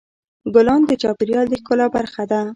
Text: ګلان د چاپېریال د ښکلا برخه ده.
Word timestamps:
ګلان 0.53 0.81
د 0.85 0.91
چاپېریال 1.01 1.45
د 1.49 1.53
ښکلا 1.61 1.87
برخه 1.95 2.23
ده. 2.31 2.41